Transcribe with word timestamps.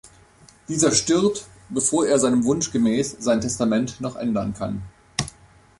Dieser 0.67 0.93
stirbt, 0.93 1.45
bevor 1.69 2.07
er 2.07 2.17
seinem 2.17 2.43
Wunsch 2.45 2.71
gemäß 2.71 3.17
sein 3.19 3.39
Testament 3.39 4.01
noch 4.01 4.15
ändern 4.15 4.55
kann. 4.55 4.81